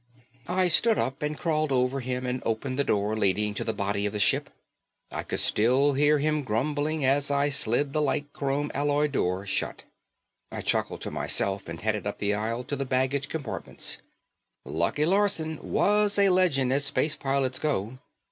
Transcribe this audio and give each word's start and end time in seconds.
I 0.47 0.67
stood 0.67 0.97
up 0.97 1.21
and 1.21 1.37
crawled 1.37 1.71
over 1.71 1.99
him 1.99 2.25
and 2.25 2.41
opened 2.43 2.79
the 2.79 2.83
door 2.83 3.15
leading 3.15 3.53
to 3.53 3.63
the 3.63 3.71
body 3.71 4.07
of 4.07 4.13
the 4.13 4.19
ship. 4.19 4.49
I 5.11 5.21
could 5.21 5.39
still 5.39 5.93
hear 5.93 6.17
him 6.17 6.41
grumbling 6.41 7.05
as 7.05 7.29
I 7.29 7.49
slid 7.49 7.93
the 7.93 8.01
light 8.01 8.33
chrome 8.33 8.71
alloy 8.73 9.09
door 9.09 9.45
shut. 9.45 9.83
I 10.51 10.61
chuckled 10.61 11.01
to 11.01 11.11
myself 11.11 11.69
and 11.69 11.81
headed 11.81 12.07
up 12.07 12.17
the 12.17 12.33
aisle 12.33 12.63
to 12.63 12.75
the 12.75 12.83
baggage 12.83 13.29
compartments. 13.29 13.99
Lucky 14.65 15.05
Larson 15.05 15.59
was 15.61 16.17
a 16.17 16.29
legend 16.29 16.73
as 16.73 16.83
space 16.83 17.15
pilots 17.15 17.59
go. 17.59 17.99